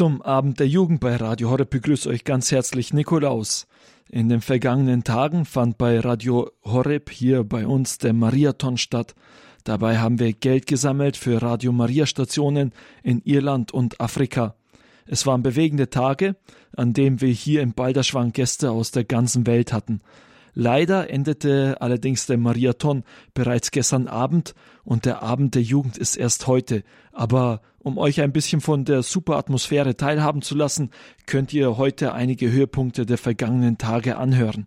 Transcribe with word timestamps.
Zum 0.00 0.22
Abend 0.22 0.60
der 0.60 0.66
Jugend 0.66 1.00
bei 1.00 1.16
Radio 1.16 1.50
Horeb 1.50 1.68
begrüßt 1.68 2.06
euch 2.06 2.24
ganz 2.24 2.50
herzlich 2.50 2.94
Nikolaus. 2.94 3.66
In 4.08 4.30
den 4.30 4.40
vergangenen 4.40 5.04
Tagen 5.04 5.44
fand 5.44 5.76
bei 5.76 6.00
Radio 6.00 6.50
Horeb 6.64 7.10
hier 7.10 7.44
bei 7.44 7.66
uns 7.66 7.98
der 7.98 8.14
Mariathon 8.14 8.78
statt. 8.78 9.14
Dabei 9.62 9.98
haben 9.98 10.18
wir 10.18 10.32
Geld 10.32 10.66
gesammelt 10.66 11.18
für 11.18 11.42
Radio 11.42 11.70
Maria 11.72 12.06
Stationen 12.06 12.72
in 13.02 13.20
Irland 13.26 13.72
und 13.72 14.00
Afrika. 14.00 14.54
Es 15.04 15.26
waren 15.26 15.42
bewegende 15.42 15.90
Tage, 15.90 16.34
an 16.74 16.94
denen 16.94 17.20
wir 17.20 17.28
hier 17.28 17.60
im 17.60 17.74
Balderschwang 17.74 18.32
Gäste 18.32 18.70
aus 18.70 18.92
der 18.92 19.04
ganzen 19.04 19.46
Welt 19.46 19.70
hatten. 19.74 20.00
Leider 20.54 21.10
endete 21.10 21.76
allerdings 21.80 22.24
der 22.24 22.38
Mariathon 22.38 23.04
bereits 23.34 23.70
gestern 23.70 24.08
Abend 24.08 24.54
und 24.82 25.04
der 25.04 25.22
Abend 25.22 25.54
der 25.54 25.62
Jugend 25.62 25.98
ist 25.98 26.16
erst 26.16 26.46
heute. 26.46 26.84
Aber 27.12 27.60
um 27.82 27.98
euch 27.98 28.20
ein 28.20 28.32
bisschen 28.32 28.60
von 28.60 28.84
der 28.84 29.02
super 29.02 29.36
Atmosphäre 29.36 29.96
teilhaben 29.96 30.42
zu 30.42 30.54
lassen, 30.54 30.90
könnt 31.26 31.52
ihr 31.52 31.76
heute 31.76 32.12
einige 32.12 32.50
Höhepunkte 32.50 33.06
der 33.06 33.18
vergangenen 33.18 33.78
Tage 33.78 34.16
anhören. 34.16 34.66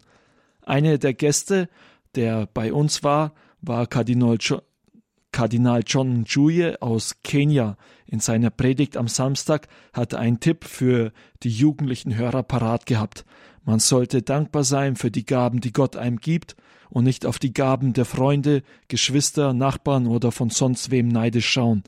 Eine 0.64 0.98
der 1.00 1.14
Gäste, 1.14 1.70
der 2.16 2.48
bei 2.54 2.74
uns 2.74 3.04
war, 3.04 3.34
war 3.62 3.88
Kardinal, 3.88 4.38
jo 4.40 4.62
Kardinal 5.32 5.84
John 5.86 6.22
Njuye 6.22 6.78
aus 6.80 7.22
Kenia. 7.24 7.78
In 8.06 8.20
seiner 8.20 8.52
Predigt 8.52 8.98
am 8.98 9.08
Samstag 9.08 9.68
hat 9.92 10.14
er 10.14 10.20
einen 10.20 10.40
Tipp 10.40 10.64
für 10.64 11.12
die 11.42 11.50
jugendlichen 11.50 12.16
Hörer 12.16 12.44
parat 12.44 12.86
gehabt. 12.86 13.26
Man 13.66 13.80
sollte 13.80 14.22
dankbar 14.22 14.64
sein 14.64 14.96
für 14.96 15.10
die 15.10 15.26
Gaben, 15.26 15.60
die 15.60 15.74
Gott 15.74 15.96
einem 15.96 16.18
gibt 16.18 16.56
und 16.90 17.06
nicht 17.06 17.26
auf 17.26 17.40
die 17.40 17.54
Gaben 17.54 17.94
der 17.94 18.06
Freunde, 18.06 18.62
Geschwister, 18.88 19.54
Nachbarn 19.54 20.06
oder 20.06 20.32
von 20.32 20.50
sonst 20.50 20.92
wem 20.92 21.08
neidisch 21.08 21.50
schauen. 21.50 21.84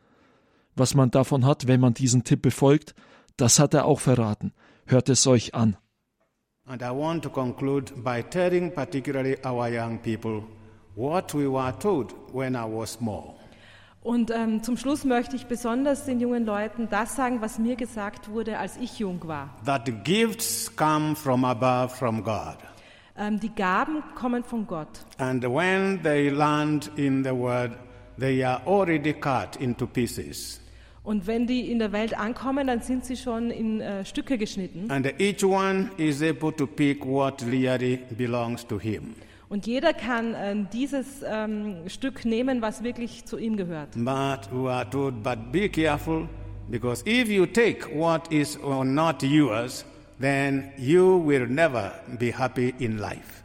Was 0.75 0.93
man 0.93 1.11
davon 1.11 1.45
hat, 1.45 1.67
wenn 1.67 1.79
man 1.79 1.93
diesen 1.93 2.23
Tipp 2.23 2.41
befolgt, 2.41 2.95
das 3.37 3.59
hat 3.59 3.73
er 3.73 3.85
auch 3.85 3.99
verraten. 3.99 4.53
Hört 4.85 5.09
es 5.09 5.25
euch 5.25 5.55
an. 5.55 5.77
And 6.67 6.81
I 6.81 6.89
want 6.89 7.23
to 7.23 7.29
conclude 7.29 7.93
by 8.03 8.23
telling 8.23 8.73
particularly 8.73 9.37
our 9.45 9.67
young 9.67 9.99
people 9.99 10.43
what 10.95 11.33
we 11.33 11.47
were 11.47 11.71
told 11.77 12.13
when 12.33 12.55
I 12.55 12.65
was 12.65 12.93
small. 12.93 13.35
Und 14.01 14.29
ähm, 14.29 14.61
zum 14.61 14.77
Schluss 14.77 15.03
möchte 15.03 15.35
ich 15.35 15.47
besonders 15.47 16.05
den 16.05 16.19
jungen 16.19 16.45
Leuten 16.45 16.87
das 16.89 17.15
sagen, 17.15 17.41
was 17.41 17.57
mir 17.57 17.75
gesagt 17.75 18.29
wurde, 18.29 18.59
als 18.59 18.77
ich 18.77 18.99
jung 18.99 19.19
war. 19.27 19.55
That 19.65 19.87
the 19.87 19.91
gifts 19.91 20.75
come 20.75 21.15
from 21.15 21.43
above, 21.43 21.89
from 21.89 22.23
God. 22.23 22.57
Ähm, 23.17 23.39
die 23.39 23.53
Gaben 23.53 24.03
kommen 24.13 24.43
von 24.43 24.67
Gott. 24.67 25.05
And 25.17 25.43
when 25.43 26.03
they 26.03 26.29
land 26.29 26.91
in 26.97 27.23
the 27.23 27.31
world, 27.31 27.71
they 28.19 28.43
are 28.43 28.61
already 28.67 29.13
cut 29.13 29.55
into 29.55 29.87
pieces. 29.87 30.59
Und 31.05 31.27
wenn 31.27 31.45
die 31.45 31.71
in 31.71 31.77
der 31.77 31.91
Welt 31.91 32.17
ankommen, 32.17 32.65
dann 32.65 32.81
sind 32.81 33.05
sie 33.05 33.15
schon 33.15 33.51
in 33.51 33.79
äh, 33.79 34.03
Stücke 34.03 34.39
geschnitten. 34.39 34.89
And 34.89 35.07
each 35.19 35.43
one 35.43 35.91
is 35.97 36.21
able 36.23 36.51
to 36.55 36.65
pick 36.65 37.05
what 37.05 37.45
really 37.45 37.99
belongs 38.17 38.65
to 38.65 38.79
him. 38.79 39.13
Und 39.47 39.67
jeder 39.67 39.93
kann 39.93 40.33
äh, 40.33 40.55
dieses 40.73 41.23
ähm, 41.23 41.87
Stück 41.87 42.25
nehmen, 42.25 42.63
was 42.63 42.83
wirklich 42.83 43.25
zu 43.25 43.37
ihm 43.37 43.55
gehört. 43.55 43.89
But 43.95 44.49
we 44.51 44.69
are 44.69 44.89
told, 44.89 45.21
but 45.21 45.51
be 45.51 45.69
careful, 45.69 46.27
because 46.69 47.03
if 47.05 47.29
you 47.29 47.45
take 47.45 47.85
what 47.95 48.31
is 48.31 48.57
not 48.83 49.21
yours, 49.21 49.85
then 50.19 50.71
you 50.77 51.23
will 51.23 51.45
never 51.47 51.93
be 52.17 52.31
happy 52.31 52.73
in 52.79 52.97
life. 52.97 53.44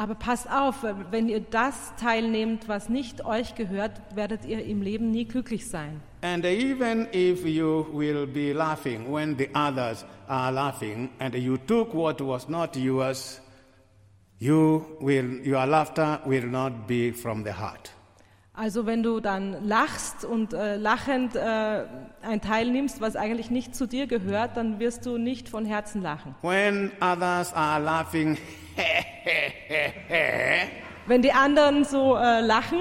Aber 0.00 0.14
passt 0.14 0.50
auf, 0.50 0.76
wenn 1.10 1.28
ihr 1.28 1.40
das 1.40 1.92
teilnehmt, 2.00 2.70
was 2.70 2.88
nicht 2.88 3.26
euch 3.26 3.54
gehört, 3.54 4.00
werdet 4.14 4.46
ihr 4.46 4.64
im 4.64 4.80
Leben 4.80 5.10
nie 5.10 5.26
glücklich 5.26 5.68
sein. 5.68 6.00
And 6.22 6.42
even 6.46 7.06
if 7.12 7.44
you 7.44 7.84
will 7.92 8.26
be 8.26 8.54
laughing 8.54 9.12
when 9.12 9.36
the 9.36 9.50
others 9.54 10.06
are 10.26 10.50
laughing, 10.50 11.10
and 11.18 11.34
you 11.34 11.58
took 11.58 11.92
what 11.92 12.18
was 12.22 12.48
not 12.48 12.76
yours, 12.76 13.42
you 14.38 14.86
will, 15.00 15.46
your 15.46 15.66
laughter 15.66 16.18
will 16.24 16.46
not 16.46 16.86
be 16.86 17.12
from 17.12 17.44
the 17.44 17.52
heart. 17.52 17.90
Also 18.54 18.84
wenn 18.84 19.02
du 19.02 19.20
dann 19.20 19.66
lachst 19.66 20.24
und 20.24 20.54
äh, 20.54 20.76
lachend 20.76 21.36
äh, 21.36 21.84
ein 22.22 22.40
Teil 22.40 22.70
nimmst, 22.70 23.00
was 23.00 23.16
eigentlich 23.16 23.50
nicht 23.50 23.74
zu 23.74 23.86
dir 23.86 24.06
gehört, 24.06 24.56
dann 24.56 24.78
wirst 24.80 25.06
du 25.06 25.18
nicht 25.18 25.48
von 25.48 25.64
Herzen 25.64 26.02
lachen. 26.02 26.34
When 26.42 26.90
others 27.00 27.52
are 27.54 27.82
laughing, 27.82 28.36
Wenn 31.06 31.22
die 31.22 31.32
anderen 31.32 31.84
so 31.84 32.16
äh, 32.16 32.40
lachen, 32.40 32.80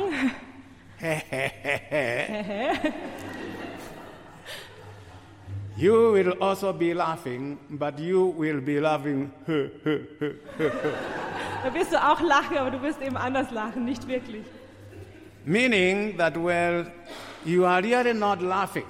you 5.78 6.14
will 6.14 6.34
also 6.42 6.74
be 6.74 6.92
laughing, 6.94 7.58
but 7.70 7.98
you 8.00 8.34
will 8.38 8.60
be 8.60 8.80
laughing. 8.80 9.32
dann 9.48 9.72
wirst 11.74 11.94
du 11.94 11.98
auch 11.98 12.20
lachen, 12.22 12.58
aber 12.58 12.72
du 12.72 12.82
wirst 12.82 13.02
eben 13.02 13.16
anders 13.16 13.50
lachen, 13.52 13.86
nicht 13.86 14.06
wirklich. 14.08 14.44
Meaning 15.46 16.18
that, 16.18 16.36
well, 16.36 16.86
you 17.46 17.66
are 17.66 17.82
really 17.82 18.14
not 18.14 18.42
laughing, 18.42 18.84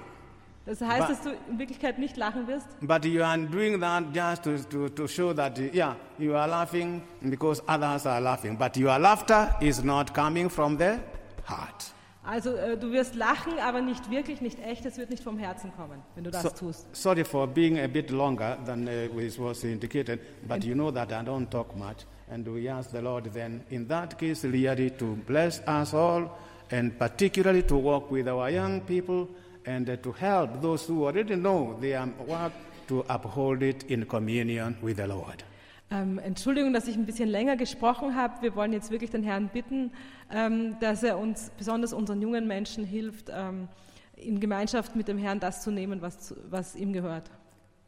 Das 0.70 0.82
heißt, 0.82 1.00
Ba- 1.00 1.08
dass 1.08 1.22
du 1.24 1.30
in 1.50 1.58
Wirklichkeit 1.58 1.98
nicht 1.98 2.16
lachen 2.16 2.48
wirst, 2.48 2.68
but 2.82 3.04
you 3.04 3.24
are 3.24 3.38
doing 3.40 3.80
that 3.82 4.04
just 4.14 4.44
to, 4.44 4.58
to, 4.70 4.88
to 4.90 5.08
show 5.08 5.34
that, 5.34 5.58
yeah, 5.74 5.96
you 6.20 6.36
are 6.36 6.48
laughing 6.48 7.02
because 7.22 7.60
others 7.68 8.06
are 8.06 8.22
laughing. 8.22 8.56
But 8.56 8.78
your 8.78 9.00
laughter 9.00 9.56
is 9.62 9.84
not 9.84 10.14
coming 10.14 10.48
from 10.50 10.78
the 10.78 11.00
heart. 11.48 11.92
Also 12.24 12.54
äh, 12.56 12.78
du 12.78 12.92
wirst 12.92 13.16
lachen, 13.16 13.54
aber 13.60 13.82
nicht 13.82 14.12
wirklich, 14.12 14.42
nicht 14.42 14.60
echt. 14.64 14.86
Es 14.86 14.98
wird 15.00 15.10
nicht 15.10 15.24
vom 15.24 15.40
Herzen 15.40 15.72
kommen, 15.76 16.04
wenn 16.14 16.24
du 16.26 16.30
das 16.30 16.44
So- 16.44 16.50
tust. 16.50 16.86
sorry 16.96 17.26
for 17.26 17.48
being 17.48 17.80
a 17.80 17.88
bit 17.88 18.12
longer 18.12 18.56
than 18.66 18.88
uh, 18.88 18.92
it 19.20 19.40
was 19.40 19.64
indicated, 19.64 20.20
but 20.48 20.64
you 20.64 20.76
know 20.76 20.92
that 20.92 21.12
I 21.12 21.24
don't 21.26 21.50
talk 21.50 21.76
much. 21.76 22.06
And 22.32 22.48
we 22.48 22.70
ask 22.70 22.92
the 22.92 23.02
Lord 23.02 23.34
then, 23.34 23.64
in 23.72 23.88
that 23.88 24.20
case, 24.20 24.44
really 24.44 24.92
to 24.92 25.18
bless 25.26 25.62
us 25.68 25.96
all, 25.96 26.30
and 26.70 26.96
particularly 27.00 27.64
to 27.64 27.76
work 27.76 28.12
with 28.12 28.28
our 28.28 28.52
young 28.52 28.82
people, 28.82 29.28
and 29.70 30.02
to 30.02 30.12
help 30.12 30.62
those 30.62 30.88
who 30.88 31.06
already 31.06 31.36
know 31.36 31.78
their 31.80 32.08
work 32.28 32.54
to 32.88 33.06
uphold 33.08 33.62
it 33.62 33.84
in 33.84 34.06
communion 34.06 34.76
with 34.82 34.98
the 34.98 35.06
Lord. 35.06 35.44
Ähm, 35.92 36.20
Entschuldigung, 36.20 36.74
dass 36.74 36.88
ich 36.88 36.96
ein 36.96 37.06
bisschen 37.06 37.30
länger 37.30 37.56
gesprochen 37.56 38.16
habe. 38.16 38.42
Wir 38.42 38.56
wollen 38.56 38.74
jetzt 38.74 38.92
wirklich 38.92 39.10
den 39.10 39.24
Herrn 39.24 39.50
bitten, 39.50 39.92
ähm, 40.32 40.76
dass 40.80 41.04
er 41.04 41.18
uns, 41.18 41.52
besonders 41.58 41.94
unseren 41.94 42.22
jungen 42.22 42.48
Menschen, 42.48 42.84
hilft, 42.86 43.32
ähm, 43.32 43.68
in 44.16 44.40
Gemeinschaft 44.40 44.96
mit 44.96 45.08
dem 45.08 45.18
Herrn 45.18 45.40
das 45.40 45.64
zu 45.64 45.72
nehmen, 45.72 46.02
was, 46.02 46.20
zu, 46.20 46.36
was 46.50 46.76
ihm 46.76 46.94
gehört. 46.94 47.32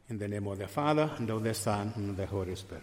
In 0.08 0.18
the 0.18 0.26
name 0.26 0.48
of 0.48 0.58
the 0.58 0.66
Father, 0.66 1.10
and 1.18 1.30
of 1.30 1.42
the 1.44 1.54
Son, 1.54 1.92
and 1.96 2.10
of 2.10 2.16
the 2.16 2.26
Holy 2.26 2.56
Spirit. 2.56 2.82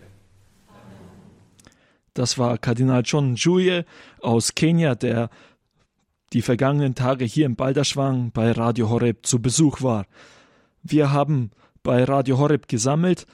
Das 2.13 2.37
war 2.37 2.57
Kardinal 2.57 3.01
John 3.05 3.33
Njuye 3.33 3.85
aus 4.21 4.55
Kenia, 4.55 4.95
der 4.95 5.29
die 6.33 6.41
vergangenen 6.41 6.95
Tage 6.95 7.25
hier 7.25 7.45
im 7.45 7.55
Balderschwang 7.55 8.31
bei 8.31 8.51
Radio 8.51 8.89
Horeb 8.89 9.25
zu 9.25 9.41
Besuch 9.41 9.81
war. 9.81 10.05
Wir 10.83 11.11
haben 11.11 11.51
bei 11.83 12.03
Radio 12.03 12.37
Horeb 12.37 12.67
gesammelt. 12.67 13.25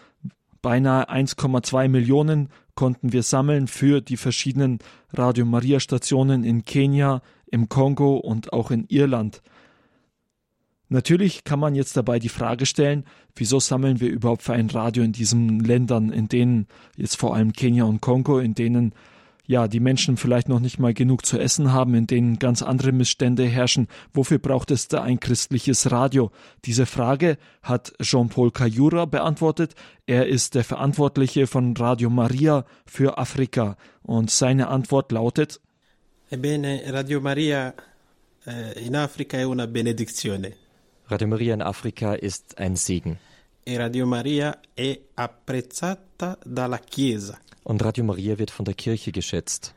Beinahe 0.61 1.09
1,2 1.09 1.89
Millionen 1.89 2.49
konnten 2.73 3.13
wir 3.13 3.23
sammeln 3.23 3.67
für 3.67 4.01
die 4.01 4.17
verschiedenen 4.17 4.79
Radio 5.13 5.45
Maria 5.45 5.79
Stationen 5.79 6.43
in 6.43 6.65
Kenia, 6.65 7.21
im 7.47 7.69
Kongo 7.69 8.17
und 8.17 8.53
auch 8.53 8.71
in 8.71 8.85
Irland. 8.87 9.41
Natürlich 10.87 11.43
kann 11.43 11.59
man 11.59 11.73
jetzt 11.75 11.97
dabei 11.97 12.19
die 12.19 12.29
Frage 12.29 12.65
stellen, 12.65 13.05
wieso 13.35 13.59
sammeln 13.59 13.99
wir 13.99 14.09
überhaupt 14.09 14.43
für 14.43 14.53
ein 14.53 14.69
Radio 14.69 15.03
in 15.03 15.11
diesen 15.11 15.59
Ländern, 15.59 16.11
in 16.11 16.27
denen 16.29 16.67
jetzt 16.95 17.17
vor 17.17 17.35
allem 17.35 17.53
Kenia 17.53 17.85
und 17.85 18.01
Kongo, 18.01 18.39
in 18.39 18.53
denen 18.53 18.93
ja 19.45 19.67
die 19.67 19.79
Menschen 19.79 20.17
vielleicht 20.17 20.49
noch 20.49 20.59
nicht 20.59 20.79
mal 20.79 20.93
genug 20.93 21.25
zu 21.25 21.39
essen 21.39 21.71
haben, 21.71 21.93
in 21.95 22.07
denen 22.07 22.39
ganz 22.39 22.61
andere 22.61 22.91
Missstände 22.91 23.45
herrschen. 23.45 23.87
Wofür 24.13 24.39
braucht 24.39 24.71
es 24.71 24.87
da 24.87 25.01
ein 25.01 25.19
christliches 25.19 25.91
Radio? 25.91 26.31
Diese 26.65 26.85
Frage 26.85 27.37
hat 27.61 27.93
Jean-Paul 28.01 28.51
Cayura 28.51 29.05
beantwortet. 29.05 29.75
Er 30.05 30.27
ist 30.27 30.55
der 30.55 30.63
Verantwortliche 30.63 31.47
von 31.47 31.75
Radio 31.77 32.09
Maria 32.09 32.65
für 32.85 33.17
Afrika 33.17 33.77
und 34.03 34.29
seine 34.29 34.67
Antwort 34.67 35.11
lautet 35.11 35.61
Ebbene, 36.29 36.81
Radio 36.87 37.21
Maria 37.21 37.73
eh, 38.45 38.85
in 38.85 38.95
Africa 38.95 39.37
è 39.37 39.43
una 39.43 39.67
benedizione 39.67 40.53
Radio 41.07 41.27
Maria 41.27 41.53
in 41.53 41.61
Afrika 41.61 42.15
ist 42.15 42.57
ein 42.57 42.75
Segen. 42.75 43.19
E 43.67 43.77
Radio 43.77 44.05
Maria 44.05 44.59
è 44.75 44.99
apprezzata 45.15 46.37
dalla 46.45 46.77
Chiesa. 46.77 47.39
Und 47.63 47.81
Radio 47.81 48.03
Maria 48.03 48.37
wird 48.37 48.51
von 48.51 48.63
der 48.63 48.75
Kirche 48.75 49.09
geschätzt. 49.09 49.73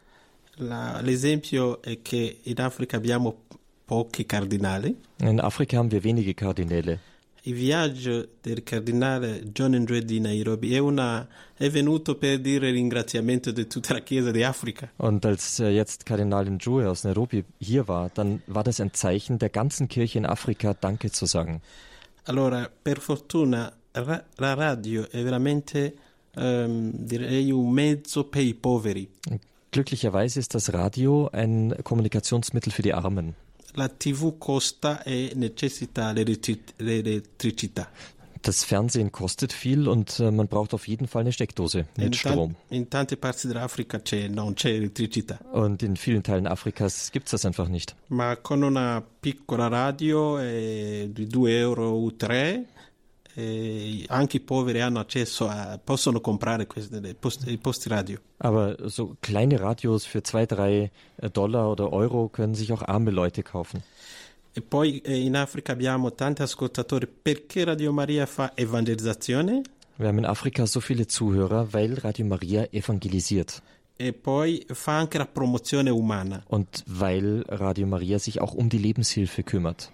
La- 0.56 1.00
l'esempio 1.00 1.80
è 1.80 2.02
che 2.02 2.40
in 2.42 2.60
Africa 2.60 2.98
abbiamo 2.98 3.44
pochi 3.86 4.26
cardinali. 4.26 4.94
In 5.20 5.40
Afrika 5.40 5.78
haben 5.78 5.90
wir 5.90 6.02
wenige 6.04 6.34
Kardinäle. 6.34 7.00
Il 7.44 7.54
viaggio 7.54 8.28
del 8.42 8.62
cardinale 8.62 9.42
John 9.54 9.74
Ndre 9.74 10.04
di 10.04 10.20
Nairobi 10.20 10.74
è, 10.74 10.78
una, 10.78 11.26
è 11.56 11.70
venuto 11.70 12.16
per 12.16 12.40
dire 12.40 12.70
ringraziamento 12.70 13.52
di 13.52 13.66
tutta 13.66 13.94
la 13.94 14.00
Chiesa 14.00 14.30
di 14.30 14.42
Africa. 14.42 14.92
Und 14.96 15.24
als 15.24 15.60
äh, 15.60 15.70
jetzt 15.70 16.04
Kardinal 16.04 16.44
Njue 16.50 16.86
aus 16.86 17.04
Nairobi 17.04 17.42
hier 17.58 17.88
war, 17.88 18.10
dann 18.12 18.42
war 18.48 18.64
das 18.64 18.80
ein 18.80 18.92
Zeichen 18.92 19.38
der 19.38 19.48
ganzen 19.48 19.88
Kirche 19.88 20.18
in 20.18 20.26
Afrika, 20.26 20.74
Danke 20.78 21.10
zu 21.10 21.24
sagen. 21.24 21.62
Allora, 22.24 22.68
per 22.82 22.98
fortuna 22.98 23.72
ra- 24.02 24.24
la 24.36 24.54
radio 24.54 25.08
è 25.10 25.22
veramente, 25.22 25.94
ehm, 26.34 26.90
direi, 26.94 27.50
un 27.50 27.70
mezzo 27.70 28.24
per 28.24 28.42
i 28.42 28.54
poveri. 28.54 29.08
Glücklicherweise 29.70 30.38
ist 30.40 30.54
das 30.54 30.72
Radio 30.72 31.28
ein 31.32 31.74
Kommunikationsmittel 31.82 32.72
für 32.72 32.82
die 32.82 32.92
Armen. 32.94 33.34
La 33.74 33.88
TV 33.88 34.32
costa 34.38 35.02
e 35.04 35.32
necessita 35.34 36.10
l'elettri- 36.12 36.58
l'elettricità. 36.78 37.88
Das 38.40 38.62
Fernsehen 38.64 39.10
kostet 39.10 39.52
viel 39.52 39.88
und 39.88 40.20
äh, 40.20 40.30
man 40.30 40.46
braucht 40.46 40.72
auf 40.72 40.86
jeden 40.86 41.06
Fall 41.08 41.22
eine 41.22 41.32
Steckdose 41.32 41.86
In, 41.96 42.04
mit 42.04 42.16
Strom. 42.16 42.54
in 42.70 42.88
tante 42.88 43.16
parti 43.16 43.48
dell'Africa 43.48 43.98
c'è, 44.00 44.28
non 44.28 44.54
c'è 44.54 44.70
elettricità. 44.70 45.38
Und 45.52 45.82
in 45.82 45.96
vielen 45.96 46.22
Teilen 46.22 46.46
Afrikas 46.46 47.10
gibt 47.10 47.26
es 47.26 47.32
das 47.32 47.44
einfach 47.44 47.68
nicht. 47.68 47.94
Ma 48.08 48.36
con 48.36 48.62
una 48.62 49.02
piccola 49.20 49.66
radio 49.68 50.38
eh, 50.38 51.10
di 51.12 51.26
2 51.28 51.58
euro 51.58 51.90
o 51.90 52.10
3 52.16 52.64
eh, 53.38 54.04
anche 54.08 54.38
i 54.38 54.40
poveri 54.40 54.80
hanno 54.80 54.98
accesso 54.98 55.46
a, 55.48 55.78
possono 55.82 56.20
comprare 56.20 56.66
questi, 56.66 56.98
dei 56.98 57.14
posti, 57.14 57.52
i 57.52 57.58
posti 57.58 57.88
radio. 57.88 58.18
Aber 58.38 58.76
so 58.88 59.16
kleine 59.20 59.58
Radios 59.58 60.04
für 60.04 60.22
zwei, 60.22 60.44
drei 60.44 60.90
äh, 61.16 61.30
Dollar 61.30 61.70
oder 61.70 61.92
Euro 61.92 62.28
können 62.28 62.54
sich 62.54 62.72
auch 62.72 62.82
arme 62.82 63.10
Leute 63.12 63.42
kaufen. 63.42 63.82
E 64.54 64.60
poi 64.60 65.00
eh, 65.04 65.24
in 65.24 65.36
Africa 65.36 65.72
abbiamo 65.72 66.14
tanti 66.14 66.42
ascoltatori 66.42 67.06
perché 67.06 67.64
Radio 67.64 67.92
Maria 67.92 68.26
fa 68.26 68.52
evangelizzazione 68.56 69.62
Wir 69.98 70.06
haben 70.06 70.18
in 70.18 70.26
Afrika 70.26 70.64
so 70.66 70.80
viele 70.80 71.06
Zuhörer, 71.08 71.72
weil 71.72 71.94
Radio 71.98 72.24
Maria 72.24 72.68
evangelisiert 72.70 73.62
e 74.00 74.12
poi 74.12 74.64
fa 74.72 74.96
anche 74.96 75.18
la 75.18 75.26
promozione 75.26 75.90
umana. 75.90 76.42
und 76.48 76.84
weil 76.86 77.44
Radio 77.48 77.86
Maria 77.86 78.18
sich 78.18 78.40
auch 78.40 78.54
um 78.54 78.68
die 78.68 78.78
Lebenshilfe 78.78 79.42
kümmert. 79.42 79.90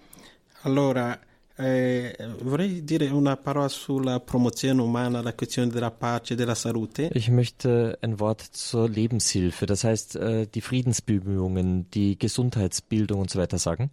Allora, 0.61 1.17
eh, 1.57 2.15
vorrei 2.41 2.83
dire 2.83 3.07
una 3.09 3.37
parola 3.37 3.69
sulla 3.69 4.19
promozione 4.19 4.81
umana, 4.81 5.21
la 5.21 5.33
questione 5.33 5.69
della 5.69 5.91
pace 5.91 6.33
e 6.33 6.35
della 6.35 6.55
salute. 6.55 7.09
Ich 7.13 7.29
möchte 7.29 7.97
ein 8.01 8.19
Wort 8.19 8.41
zur 8.41 8.89
Lebenshilfe, 8.89 9.65
das 9.65 9.83
heißt 9.83 10.15
äh, 10.15 10.47
die 10.53 10.61
Friedensbemühungen, 10.61 11.89
die 11.91 12.17
Gesundheitsbildung 12.17 13.19
und 13.21 13.29
so 13.29 13.39
weiter 13.39 13.57
sagen. 13.57 13.89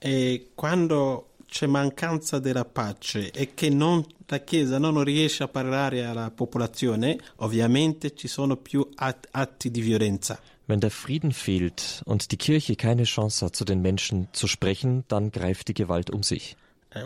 E 0.00 0.50
quando 0.56 1.28
c'è 1.46 1.66
mancanza 1.66 2.40
della 2.40 2.64
pace 2.64 3.30
e 3.30 3.50
che 3.54 3.68
non- 3.70 4.04
la 4.26 4.38
Chiesa 4.40 4.78
non 4.78 5.04
riesce 5.04 5.42
a 5.44 5.48
parlare 5.48 6.04
alla 6.04 6.30
popolazione, 6.30 7.18
ovviamente 7.36 8.14
ci 8.14 8.26
sono 8.26 8.56
più 8.56 8.88
at- 8.96 9.28
atti 9.30 9.70
di 9.70 9.82
violenza. 9.82 10.40
Wenn 10.66 10.80
der 10.80 10.90
Frieden 10.90 11.32
fehlt 11.32 12.00
und 12.06 12.30
die 12.30 12.38
Kirche 12.38 12.74
keine 12.76 13.04
Chance 13.04 13.44
hat, 13.44 13.54
zu 13.54 13.64
den 13.64 13.82
Menschen 13.82 14.28
zu 14.32 14.46
sprechen, 14.46 15.04
dann 15.08 15.30
greift 15.30 15.68
die 15.68 15.74
Gewalt 15.74 16.10
um 16.10 16.22
sich. 16.22 16.56
Eh, 16.94 17.04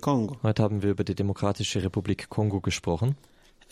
Congo. 0.00 0.36
Heute 0.42 0.62
haben 0.62 0.82
wir 0.82 0.90
über 0.90 1.04
die 1.04 1.14
Demokratische 1.14 1.82
Republik 1.82 2.28
Kongo 2.28 2.60
gesprochen. 2.60 3.16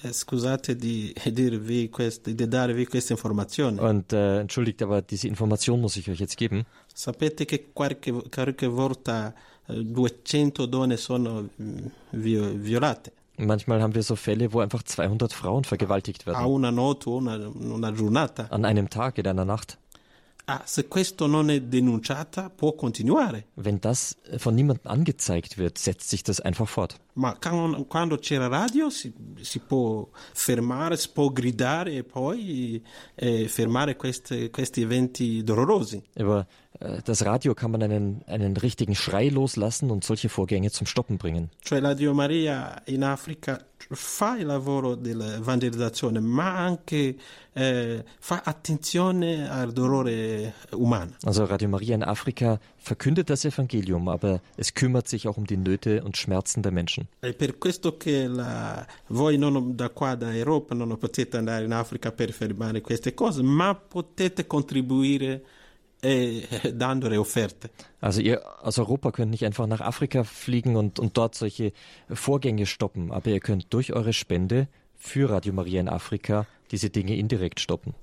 Eh, 0.02 0.12
scusate 0.12 0.76
di, 0.76 1.12
dirvi 1.26 1.90
queste, 1.90 2.34
di 2.34 2.48
darvi 2.48 2.86
questa 2.86 3.12
informazione. 3.12 3.82
Und 3.82 4.12
äh, 4.14 4.40
entschuldigt, 4.40 4.80
aber 4.82 5.02
diese 5.02 5.28
Information 5.28 5.80
muss 5.80 5.96
ich 5.96 6.08
euch 6.08 6.20
jetzt 6.20 6.38
geben. 6.38 6.64
Sapete 6.94 7.44
che 7.44 7.70
qualche, 7.74 8.12
qualche 8.30 8.68
volta 8.68 9.34
eh, 9.68 9.84
200 9.84 10.66
donne 10.66 10.96
sono 10.96 11.50
mm, 11.58 11.86
vio- 12.12 12.54
violate 12.54 13.12
Manchmal 13.36 13.80
haben 13.80 13.94
wir 13.94 14.02
so 14.02 14.16
Fälle, 14.16 14.52
wo 14.52 14.60
einfach 14.60 14.82
200 14.82 15.32
Frauen 15.32 15.64
vergewaltigt 15.64 16.26
werden. 16.26 16.44
una 16.44 16.70
notte 16.70 17.08
una, 17.08 17.36
una 17.48 17.90
giornata. 17.90 18.46
An 18.50 18.64
einem 18.64 18.88
Tag, 18.90 19.16
in 19.18 19.26
einer 19.26 19.46
Nacht. 19.46 19.78
Ah, 20.52 20.62
se 20.64 20.88
questo 20.88 21.28
non 21.28 21.48
è 21.48 21.60
denunciata 21.60 22.50
può 22.50 22.74
continuare. 22.74 23.46
Wenn 23.54 23.78
das 23.78 24.16
von 24.38 24.54
niemandem 24.54 24.90
angezeigt 24.90 25.56
wird, 25.58 25.78
setzt 25.78 26.08
sich 26.08 26.24
das 26.24 26.40
einfach 26.40 26.68
fort. 26.68 26.98
Ma 27.12 27.38
quando 27.38 28.16
c'era 28.18 28.48
radio 28.48 28.90
si, 28.90 29.12
si 29.42 29.60
può 29.60 30.08
fermare, 30.32 30.96
si 30.96 31.10
può 31.12 31.28
gridare 31.28 31.92
e 31.92 32.02
poi 32.02 32.82
eh, 33.14 33.46
fermare 33.46 33.94
queste- 33.94 34.50
questi 34.50 34.80
eventi 34.80 35.44
dolorosi. 35.44 36.02
Über 36.16 36.46
äh, 36.69 36.69
das 37.04 37.24
Radio 37.24 37.54
kann 37.54 37.70
man 37.70 37.82
einen, 37.82 38.22
einen 38.26 38.56
richtigen 38.56 38.94
Schrei 38.94 39.28
loslassen 39.28 39.90
und 39.90 40.02
solche 40.02 40.28
Vorgänge 40.28 40.70
zum 40.70 40.86
Stoppen 40.86 41.18
bringen. 41.18 41.50
Cioè 41.62 41.80
la 41.80 41.94
Dio 41.94 42.14
Maria 42.14 42.82
in 42.86 43.04
Africa 43.04 43.58
fa 43.92 44.36
il 44.38 44.46
lavoro 44.46 44.94
dell'evangelizzazione, 44.94 46.20
ma 46.20 46.56
anche 46.56 47.16
eh, 47.52 48.04
fa 48.18 48.42
attenzione 48.44 49.50
al 49.50 49.72
dolore 49.72 50.54
umano. 50.72 51.12
Also 51.24 51.44
Radio 51.44 51.68
Maria 51.68 51.94
in 51.96 52.02
Afrika 52.02 52.58
verkündet 52.76 53.28
das 53.28 53.44
Evangelium, 53.44 54.08
aber 54.08 54.40
es 54.56 54.72
kümmert 54.72 55.08
sich 55.08 55.26
auch 55.26 55.36
um 55.36 55.46
die 55.46 55.56
Nöte 55.56 56.02
und 56.02 56.16
Schmerzen 56.16 56.62
der 56.62 56.72
Menschen. 56.72 57.08
È 57.20 57.34
per 57.34 57.58
questo 57.58 57.96
che 57.96 58.26
la- 58.26 58.86
voi 59.08 59.36
non, 59.36 59.74
da 59.76 59.90
qua, 59.90 60.14
da 60.14 60.32
Europa, 60.34 60.74
non 60.74 60.96
potete 60.96 61.36
andare 61.36 61.64
in 61.64 61.72
Africa 61.72 62.12
per 62.12 62.32
fermare 62.32 62.80
queste 62.80 63.12
cose, 63.12 63.42
ma 63.42 63.74
potete 63.74 64.46
contribuire 64.46 65.42
eh, 66.02 66.42
dando 66.72 67.08
le 67.08 67.20
offerte. 67.20 67.70
Also 68.00 68.20
ihr 68.20 68.42
aus 68.62 68.78
Europa 68.78 69.12
könnt 69.12 69.30
nicht 69.30 69.44
einfach 69.44 69.66
nach 69.66 69.80
Afrika 69.80 70.24
fliegen 70.24 70.76
und, 70.76 70.98
und 70.98 71.16
dort 71.16 71.34
solche 71.34 71.72
Vorgänge 72.08 72.66
stoppen, 72.66 73.12
aber 73.12 73.30
ihr 73.30 73.40
könnt 73.40 73.72
durch 73.72 73.92
eure 73.92 74.12
Spende 74.12 74.68
für 74.96 75.30
Radio 75.30 75.52
Maria 75.52 75.80
in 75.80 75.88
Afrika 75.88 76.46
diese 76.70 76.90
Dinge 76.90 77.16
indirekt 77.16 77.60
stoppen. 77.60 77.94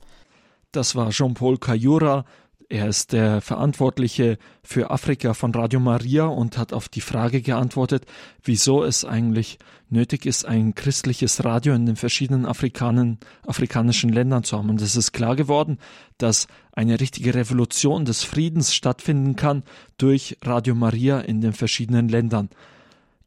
Das 0.71 0.95
war 0.95 1.09
Jean-Paul 1.09 1.57
Kayura. 1.57 2.25
Er 2.69 2.89
ist 2.89 3.13
der 3.13 3.39
Verantwortliche 3.39 4.37
für 4.61 4.91
Afrika 4.91 5.33
von 5.33 5.55
Radio 5.55 5.79
Maria 5.79 6.25
und 6.25 6.57
hat 6.57 6.73
auf 6.73 6.89
die 6.89 6.99
Frage 6.99 7.41
geantwortet, 7.41 8.05
wieso 8.43 8.83
es 8.83 9.05
eigentlich 9.05 9.57
nötig 9.89 10.25
ist, 10.25 10.45
ein 10.45 10.75
christliches 10.75 11.45
Radio 11.45 11.73
in 11.73 11.85
den 11.85 11.95
verschiedenen 11.95 12.45
afrikanischen 12.45 14.09
Ländern 14.09 14.43
zu 14.43 14.57
haben. 14.57 14.69
Und 14.69 14.81
es 14.81 14.97
ist 14.97 15.13
klar 15.13 15.37
geworden, 15.37 15.77
dass 16.17 16.47
eine 16.73 16.99
richtige 16.99 17.35
Revolution 17.35 18.03
des 18.03 18.25
Friedens 18.25 18.75
stattfinden 18.75 19.37
kann 19.37 19.63
durch 19.97 20.37
Radio 20.43 20.75
Maria 20.75 21.21
in 21.21 21.39
den 21.39 21.53
verschiedenen 21.53 22.09
Ländern. 22.09 22.49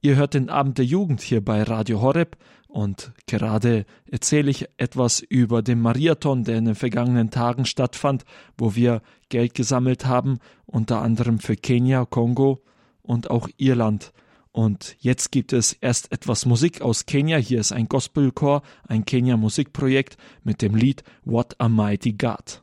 Ihr 0.03 0.17
hört 0.17 0.33
den 0.33 0.49
Abend 0.49 0.79
der 0.79 0.87
Jugend 0.87 1.21
hier 1.21 1.45
bei 1.45 1.63
Radio 1.63 2.01
Horeb 2.01 2.39
und 2.69 3.13
gerade 3.27 3.85
erzähle 4.11 4.51
ich 4.51 4.67
etwas 4.79 5.21
über 5.21 5.61
den 5.61 5.81
Mariathon, 5.81 6.45
der 6.45 6.57
in 6.57 6.65
den 6.65 6.75
vergangenen 6.75 7.31
Tagen 7.31 7.67
stattfand, 7.67 8.25
wo 8.57 8.75
wir 8.75 9.03
Geld 9.29 9.53
gesammelt 9.53 10.07
haben, 10.07 10.39
unter 10.65 11.03
anderem 11.03 11.39
für 11.39 11.55
Kenia, 11.55 12.07
Kongo 12.07 12.63
und 13.03 13.31
auch 13.31 13.49
Irland. 13.59 14.13
Und 14.53 14.97
jetzt 15.01 15.33
gibt 15.33 15.53
es 15.53 15.75
erst 15.75 16.13
etwas 16.13 16.47
Musik 16.47 16.81
aus 16.81 17.05
Kenia. 17.05 17.37
Hier 17.37 17.61
ist 17.61 17.73
ein 17.73 17.87
Gospelchor, 17.87 18.63
ein 18.89 19.05
Kenia-Musikprojekt 19.05 20.17
mit 20.43 20.63
dem 20.63 20.77
Lied 20.77 21.05
What 21.25 21.57
a 21.59 21.69
Mighty 21.69 22.15
God. 22.15 22.63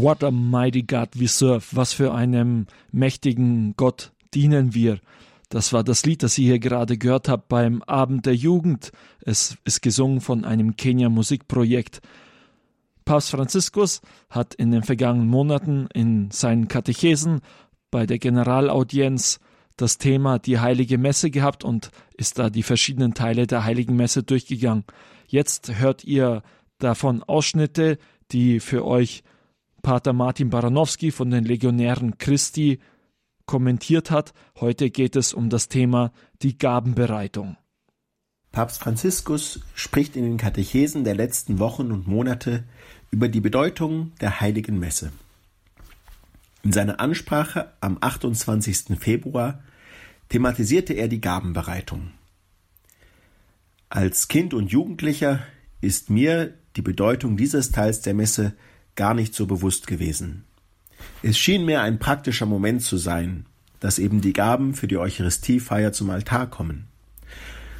What 0.00 0.22
a 0.22 0.30
mighty 0.30 0.82
God. 0.84 1.08
We 1.14 1.26
serve. 1.26 1.66
Was 1.72 1.92
für 1.92 2.14
einem 2.14 2.66
mächtigen 2.92 3.74
Gott 3.76 4.12
dienen 4.32 4.72
wir. 4.72 5.00
Das 5.48 5.72
war 5.72 5.82
das 5.82 6.06
Lied, 6.06 6.22
das 6.22 6.38
ihr 6.38 6.44
hier 6.44 6.58
gerade 6.60 6.96
gehört 6.96 7.28
habt 7.28 7.48
beim 7.48 7.82
Abend 7.82 8.24
der 8.24 8.36
Jugend. 8.36 8.92
Es 9.22 9.56
ist 9.64 9.82
gesungen 9.82 10.20
von 10.20 10.44
einem 10.44 10.76
Kenia 10.76 11.08
Musikprojekt. 11.08 12.00
Papst 13.04 13.30
Franziskus 13.30 14.00
hat 14.30 14.54
in 14.54 14.70
den 14.70 14.84
vergangenen 14.84 15.26
Monaten 15.26 15.88
in 15.92 16.30
seinen 16.30 16.68
Katechesen 16.68 17.40
bei 17.90 18.06
der 18.06 18.20
Generalaudienz 18.20 19.40
das 19.76 19.98
Thema 19.98 20.38
die 20.38 20.60
heilige 20.60 20.96
Messe 20.96 21.28
gehabt 21.28 21.64
und 21.64 21.90
ist 22.16 22.38
da 22.38 22.50
die 22.50 22.62
verschiedenen 22.62 23.14
Teile 23.14 23.48
der 23.48 23.64
heiligen 23.64 23.96
Messe 23.96 24.22
durchgegangen. 24.22 24.84
Jetzt 25.26 25.76
hört 25.76 26.04
ihr 26.04 26.44
davon 26.78 27.24
Ausschnitte, 27.24 27.98
die 28.30 28.60
für 28.60 28.84
euch 28.84 29.24
Pater 29.88 30.12
Martin 30.12 30.50
Baranowski 30.50 31.10
von 31.10 31.30
den 31.30 31.44
Legionären 31.44 32.18
Christi 32.18 32.78
kommentiert 33.46 34.10
hat. 34.10 34.34
Heute 34.60 34.90
geht 34.90 35.16
es 35.16 35.32
um 35.32 35.48
das 35.48 35.68
Thema 35.68 36.12
die 36.42 36.58
Gabenbereitung. 36.58 37.56
Papst 38.52 38.80
Franziskus 38.80 39.60
spricht 39.72 40.14
in 40.14 40.24
den 40.24 40.36
Katechesen 40.36 41.04
der 41.04 41.14
letzten 41.14 41.58
Wochen 41.58 41.90
und 41.90 42.06
Monate 42.06 42.64
über 43.10 43.28
die 43.28 43.40
Bedeutung 43.40 44.12
der 44.20 44.42
heiligen 44.42 44.78
Messe. 44.78 45.10
In 46.62 46.72
seiner 46.74 47.00
Ansprache 47.00 47.72
am 47.80 47.96
28. 47.98 48.98
Februar 49.00 49.62
thematisierte 50.28 50.92
er 50.92 51.08
die 51.08 51.22
Gabenbereitung. 51.22 52.10
Als 53.88 54.28
Kind 54.28 54.52
und 54.52 54.70
Jugendlicher 54.70 55.40
ist 55.80 56.10
mir 56.10 56.52
die 56.76 56.82
Bedeutung 56.82 57.38
dieses 57.38 57.70
Teils 57.70 58.02
der 58.02 58.12
Messe 58.12 58.54
gar 58.98 59.14
nicht 59.14 59.34
so 59.34 59.46
bewusst 59.46 59.86
gewesen. 59.86 60.44
Es 61.22 61.38
schien 61.38 61.64
mir 61.64 61.80
ein 61.80 61.98
praktischer 61.98 62.44
Moment 62.44 62.82
zu 62.82 62.98
sein, 62.98 63.46
dass 63.80 63.98
eben 63.98 64.20
die 64.20 64.32
Gaben 64.32 64.74
für 64.74 64.88
die 64.88 64.98
Eucharistiefeier 64.98 65.92
zum 65.92 66.10
Altar 66.10 66.48
kommen. 66.48 66.88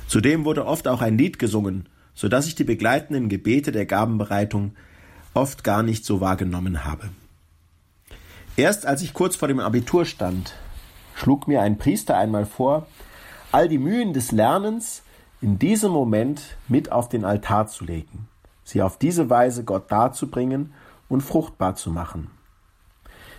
Zudem 0.06 0.44
wurde 0.44 0.64
oft 0.64 0.88
auch 0.88 1.02
ein 1.02 1.18
Lied 1.18 1.38
gesungen, 1.38 1.88
so 2.14 2.28
dass 2.28 2.46
ich 2.46 2.54
die 2.54 2.64
begleitenden 2.64 3.28
Gebete 3.28 3.72
der 3.72 3.84
Gabenbereitung 3.84 4.74
oft 5.34 5.64
gar 5.64 5.82
nicht 5.82 6.04
so 6.04 6.20
wahrgenommen 6.20 6.84
habe. 6.84 7.10
Erst 8.56 8.86
als 8.86 9.02
ich 9.02 9.12
kurz 9.12 9.36
vor 9.36 9.48
dem 9.48 9.60
Abitur 9.60 10.04
stand, 10.04 10.54
schlug 11.14 11.46
mir 11.46 11.62
ein 11.62 11.78
Priester 11.78 12.16
einmal 12.16 12.46
vor, 12.46 12.86
all 13.52 13.68
die 13.68 13.78
Mühen 13.78 14.12
des 14.12 14.32
Lernens 14.32 15.02
in 15.40 15.58
diesem 15.58 15.92
Moment 15.92 16.56
mit 16.68 16.92
auf 16.92 17.08
den 17.08 17.24
Altar 17.24 17.66
zu 17.66 17.84
legen, 17.84 18.28
sie 18.64 18.82
auf 18.82 18.98
diese 18.98 19.28
Weise 19.30 19.64
Gott 19.64 19.90
darzubringen 19.90 20.72
und 21.08 21.22
fruchtbar 21.22 21.74
zu 21.74 21.90
machen. 21.90 22.30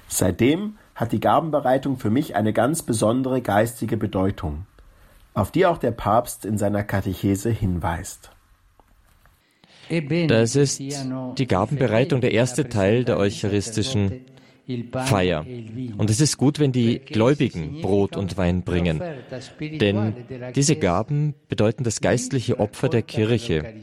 Seitdem 0.07 0.77
hat 0.95 1.11
die 1.11 1.19
Gabenbereitung 1.19 1.97
für 1.97 2.09
mich 2.09 2.35
eine 2.35 2.51
ganz 2.51 2.81
besondere 2.81 3.41
geistige 3.41 3.95
Bedeutung, 3.95 4.65
auf 5.33 5.51
die 5.51 5.65
auch 5.65 5.77
der 5.77 5.91
Papst 5.91 6.45
in 6.45 6.57
seiner 6.57 6.83
Katechese 6.83 7.51
hinweist. 7.51 8.31
Das 10.27 10.55
ist 10.55 10.79
die 10.79 11.47
Gabenbereitung, 11.47 12.21
der 12.21 12.31
erste 12.31 12.69
Teil 12.69 13.05
der 13.05 13.17
eucharistischen 13.17 14.25
Feier. 15.05 15.45
Und 15.97 16.09
es 16.09 16.21
ist 16.21 16.37
gut, 16.37 16.59
wenn 16.59 16.71
die 16.71 16.99
Gläubigen 16.99 17.81
Brot 17.81 18.15
und 18.15 18.37
Wein 18.37 18.63
bringen, 18.63 19.01
denn 19.59 20.13
diese 20.55 20.75
Gaben 20.75 21.33
bedeuten 21.47 21.83
das 21.83 22.01
geistliche 22.01 22.59
Opfer 22.59 22.89
der 22.89 23.01
Kirche, 23.01 23.73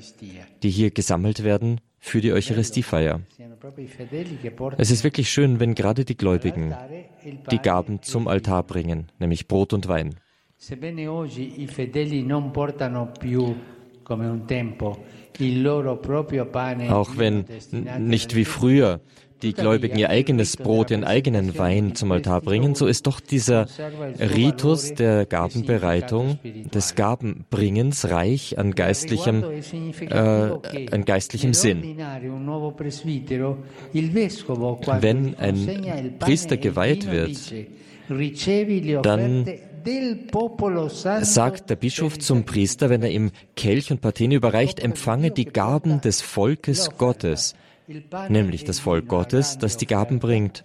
die 0.62 0.70
hier 0.70 0.92
gesammelt 0.92 1.42
werden 1.42 1.80
für 2.06 2.20
die 2.20 2.32
Eucharistiefeier. 2.32 3.20
Es 4.78 4.90
ist 4.90 5.02
wirklich 5.02 5.28
schön, 5.28 5.58
wenn 5.58 5.74
gerade 5.74 6.04
die 6.04 6.16
Gläubigen 6.16 6.74
die 7.50 7.58
Gaben 7.58 8.00
zum 8.02 8.28
Altar 8.28 8.62
bringen, 8.62 9.10
nämlich 9.18 9.48
Brot 9.48 9.72
und 9.72 9.88
Wein. 9.88 10.14
Auch 16.90 17.16
wenn 17.16 17.44
nicht 17.98 18.34
wie 18.36 18.44
früher 18.44 19.00
die 19.42 19.52
Gläubigen 19.52 19.98
ihr 19.98 20.10
eigenes 20.10 20.56
Brot, 20.56 20.90
ihren 20.90 21.04
eigenen 21.04 21.58
Wein 21.58 21.94
zum 21.94 22.12
Altar 22.12 22.40
bringen, 22.40 22.74
so 22.74 22.86
ist 22.86 23.06
doch 23.06 23.20
dieser 23.20 23.66
Ritus 24.18 24.94
der 24.94 25.26
Gabenbereitung, 25.26 26.38
des 26.42 26.94
Gabenbringens 26.94 28.10
reich 28.10 28.58
an 28.58 28.74
geistlichem, 28.74 29.44
äh, 30.00 30.16
an 30.90 31.04
geistlichem 31.04 31.54
Sinn. 31.54 31.98
Wenn 35.00 35.34
ein 35.38 36.14
Priester 36.18 36.56
geweiht 36.56 37.10
wird, 37.10 37.54
dann 39.02 39.46
sagt 41.22 41.70
der 41.70 41.76
Bischof 41.76 42.18
zum 42.18 42.44
Priester, 42.44 42.90
wenn 42.90 43.02
er 43.02 43.10
ihm 43.10 43.30
Kelch 43.54 43.90
und 43.90 44.00
Patene 44.00 44.34
überreicht, 44.34 44.80
empfange 44.80 45.30
die 45.30 45.44
Gaben 45.44 46.00
des 46.00 46.22
Volkes 46.22 46.90
Gottes, 46.98 47.54
nämlich 48.28 48.64
das 48.64 48.78
Volk 48.78 49.08
Gottes, 49.08 49.58
das 49.58 49.76
die 49.76 49.86
Gaben 49.86 50.18
bringt. 50.18 50.64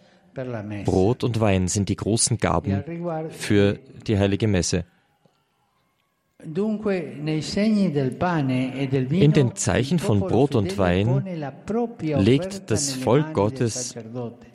Brot 0.85 1.23
und 1.23 1.39
Wein 1.39 1.67
sind 1.67 1.89
die 1.89 1.95
großen 1.95 2.37
Gaben 2.37 2.83
für 3.29 3.79
die 4.07 4.17
heilige 4.17 4.47
Messe. 4.47 4.85
In 9.11 9.33
den 9.33 9.55
Zeichen 9.55 9.99
von 9.99 10.19
Brot 10.21 10.55
und 10.55 10.77
Wein 10.77 11.23
legt 11.99 12.71
das 12.71 12.93
Volk 12.93 13.33
Gottes 13.33 13.95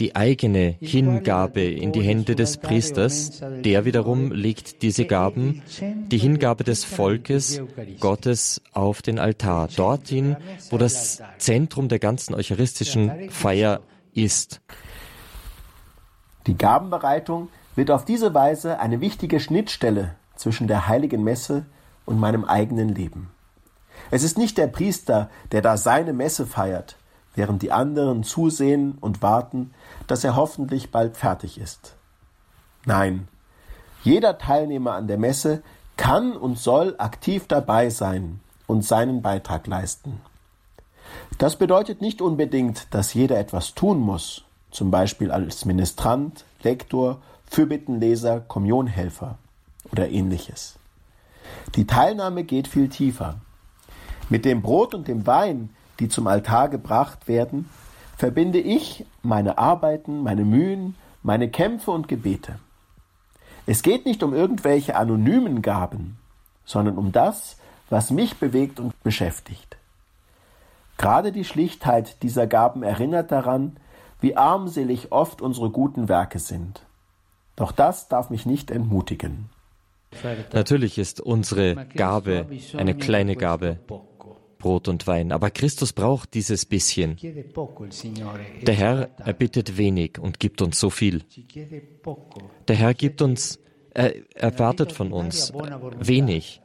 die 0.01 0.17
eigene 0.17 0.77
Hingabe 0.81 1.63
in 1.63 1.93
die 1.93 2.03
Hände 2.03 2.35
des 2.35 2.57
Priesters. 2.57 3.43
Der 3.65 3.85
wiederum 3.85 4.33
legt 4.33 4.83
diese 4.83 5.05
Gaben, 5.05 5.63
die 5.81 6.19
Hingabe 6.19 6.65
des 6.65 6.85
Volkes 6.85 7.63
Gottes 8.01 8.63
auf 8.73 9.03
den 9.03 9.19
Altar, 9.19 9.69
dorthin, 9.75 10.37
wo 10.71 10.79
das 10.79 11.23
Zentrum 11.39 11.89
der 11.89 11.99
ganzen 11.99 12.35
eucharistischen 12.35 13.31
Feier 13.31 13.81
ist. 14.13 14.61
Die 16.47 16.57
Gabenbereitung 16.57 17.49
wird 17.75 17.91
auf 17.91 18.05
diese 18.05 18.35
Weise 18.35 18.81
eine 18.81 19.01
wichtige 19.01 19.41
Schnittstelle 19.41 20.17
zwischen 20.37 20.69
der 20.69 20.89
heiligen 20.89 21.23
Messe 21.23 21.67
und 22.07 22.19
meinem 22.19 22.45
eigenen 22.45 22.89
Leben. 22.89 23.31
Es 24.11 24.23
ist 24.23 24.39
nicht 24.39 24.57
der 24.57 24.69
Priester, 24.69 25.29
der 25.53 25.63
da 25.63 25.77
seine 25.77 26.13
Messe 26.13 26.47
feiert, 26.47 26.97
während 27.35 27.63
die 27.63 27.73
anderen 27.73 28.23
zusehen 28.25 28.97
und 29.01 29.23
warten, 29.23 29.75
dass 30.07 30.25
er 30.25 30.37
hoffentlich 30.37 30.91
bald 30.91 31.17
fertig 31.17 31.59
ist. 31.59 31.95
Nein, 32.85 33.29
jeder 34.03 34.39
Teilnehmer 34.39 34.95
an 34.95 35.09
der 35.09 35.19
Messe 35.19 35.63
kann 35.97 36.37
und 36.37 36.59
soll 36.59 36.95
aktiv 36.99 37.47
dabei 37.49 37.91
sein 37.91 38.41
und 38.67 38.85
seinen 38.85 39.23
Beitrag 39.23 39.67
leisten. 39.67 40.21
Das 41.39 41.57
bedeutet 41.57 42.01
nicht 42.01 42.21
unbedingt, 42.21 42.95
dass 42.95 43.15
jeder 43.15 43.39
etwas 43.39 43.75
tun 43.75 43.99
muss, 43.99 44.45
zum 44.71 44.91
Beispiel 44.91 45.31
als 45.31 45.65
Ministrant, 45.65 46.45
Lektor, 46.63 47.21
Fürbittenleser, 47.49 48.41
Kommunionhelfer 48.41 49.39
oder 49.93 50.09
ähnliches. 50.09 50.79
Die 51.75 51.87
Teilnahme 51.87 52.45
geht 52.45 52.69
viel 52.69 52.89
tiefer. 52.89 53.37
Mit 54.29 54.45
dem 54.45 54.63
Brot 54.63 54.95
und 54.95 55.09
dem 55.09 55.27
Wein, 55.27 55.71
die 56.01 56.09
zum 56.09 56.27
Altar 56.27 56.69
gebracht 56.69 57.29
werden, 57.29 57.69
verbinde 58.17 58.59
ich 58.59 59.07
meine 59.23 59.59
Arbeiten, 59.59 60.23
meine 60.23 60.45
Mühen, 60.45 60.95
meine 61.23 61.51
Kämpfe 61.51 61.91
und 61.91 62.09
Gebete. 62.09 62.59
Es 63.67 63.83
geht 63.83 64.07
nicht 64.07 64.23
um 64.23 64.33
irgendwelche 64.33 64.97
anonymen 64.97 65.61
Gaben, 65.61 66.19
sondern 66.65 66.97
um 66.99 67.13
das, 67.13 67.57
was 67.91 68.11
mich 68.11 68.37
bewegt 68.37 68.81
und 68.81 68.93
beschäftigt. 69.03 69.77
Gerade 70.99 71.33
die 71.33 71.45
Schlichtheit 71.45 72.23
dieser 72.23 72.47
Gaben 72.47 72.83
erinnert 72.83 73.31
daran, 73.31 73.77
wie 74.21 74.37
armselig 74.37 75.13
oft 75.13 75.43
unsere 75.43 75.71
guten 75.71 76.09
Werke 76.09 76.39
sind. 76.39 76.83
Doch 77.55 77.73
das 77.73 78.09
darf 78.09 78.31
mich 78.31 78.47
nicht 78.47 78.71
entmutigen. 78.71 79.51
Natürlich 80.53 80.99
ist 80.99 81.21
unsere 81.21 81.87
Gabe 81.95 82.47
eine 82.77 82.97
kleine 82.97 83.37
Gabe, 83.37 83.79
Brot 84.59 84.89
und 84.89 85.07
Wein, 85.07 85.33
aber 85.33 85.51
Christus 85.51 85.93
braucht 85.93 86.35
dieses 86.35 86.65
bisschen. 86.65 87.17
Der 88.63 88.75
Herr 88.75 89.11
erbittet 89.19 89.77
wenig 89.77 90.19
und 90.19 90.41
gibt 90.41 90.63
uns 90.63 90.81
so 90.81 90.91
viel. 90.91 91.23
Der 92.69 92.77
Herr 92.77 92.95
gibt 92.95 93.23
uns, 93.23 93.59
er 93.95 94.15
erwartet 94.35 94.93
von 94.93 95.13
uns 95.13 95.53
wenig 96.01 96.63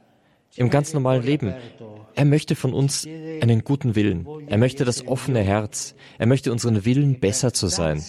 im 0.56 0.70
ganz 0.70 0.92
normalen 0.94 1.22
Leben. 1.22 1.54
Er 2.14 2.24
möchte 2.24 2.56
von 2.56 2.74
uns 2.74 3.06
einen 3.06 3.64
guten 3.64 3.94
Willen. 3.94 4.26
Er 4.46 4.58
möchte 4.58 4.84
das 4.84 5.06
offene 5.06 5.40
Herz. 5.40 5.94
Er 6.18 6.26
möchte 6.26 6.52
unseren 6.52 6.84
Willen, 6.84 7.20
besser 7.20 7.52
zu 7.52 7.68
sein. 7.68 8.02